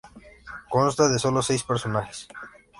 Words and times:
Consta 0.75 1.09
de 1.09 1.19
solo 1.19 1.43
seis 1.43 1.61
personajes. 1.61 2.27